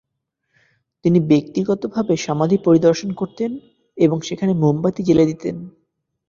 তিনি 1.05 1.19
ব্যক্তিগতভাবে 1.27 2.13
সমাধি 2.17 2.57
পরিদর্শন 2.57 3.09
করতেন 3.11 3.51
এবং 3.97 4.17
সেখানে 4.21 4.53
মোমবাতি 4.53 5.01
জ্বেলে 5.03 5.25
দিতেন। 5.25 5.55